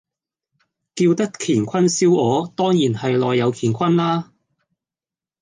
[0.95, 4.31] 叫得乾坤燒鵝，當然係內有乾坤啦